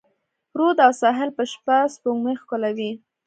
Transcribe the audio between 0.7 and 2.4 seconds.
او ساحل به شپه، سپوږمۍ